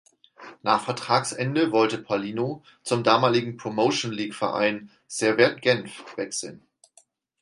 Nach 0.63 0.83
Vertragsende 0.83 1.71
wollte 1.71 1.99
Paulinho 1.99 2.63
zum 2.81 3.03
damaligen 3.03 3.55
Promotion 3.57 4.11
League-Verein 4.11 4.89
Servette 5.05 5.61
Genf 5.61 6.17
wechseln. 6.17 6.65